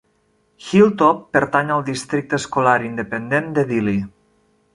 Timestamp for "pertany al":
1.37-1.85